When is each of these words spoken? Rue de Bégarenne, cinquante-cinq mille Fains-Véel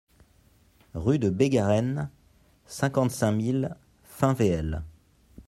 Rue 0.95 1.19
de 1.19 1.29
Bégarenne, 1.29 2.09
cinquante-cinq 2.65 3.33
mille 3.33 3.77
Fains-Véel 4.03 4.81